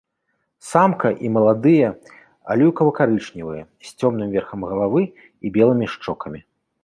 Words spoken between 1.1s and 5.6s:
і маладыя аліўкава-карычневыя з цёмным верхам галавы і